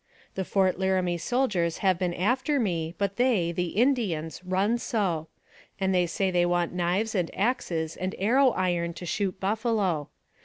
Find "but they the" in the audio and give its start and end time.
2.97-3.67